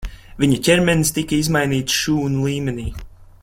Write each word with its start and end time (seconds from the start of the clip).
Viņa 0.43 0.55
ķermenis 0.67 1.11
tika 1.17 1.37
izmainīts 1.41 2.01
šūnu 2.05 2.49
līmenī. 2.49 2.91